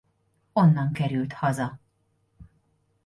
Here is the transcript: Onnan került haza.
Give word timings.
Onnan 0.55 0.91
került 0.93 1.33
haza. 1.33 1.79